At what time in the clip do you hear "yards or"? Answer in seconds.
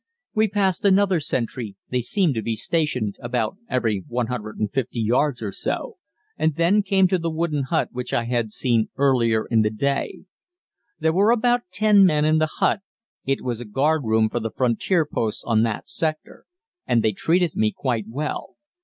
4.99-5.51